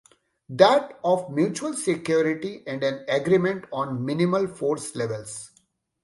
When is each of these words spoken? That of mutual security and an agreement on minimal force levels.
That 0.49 0.97
of 1.03 1.29
mutual 1.29 1.73
security 1.75 2.63
and 2.65 2.83
an 2.83 3.05
agreement 3.07 3.65
on 3.71 4.03
minimal 4.03 4.47
force 4.47 4.95
levels. 4.95 5.51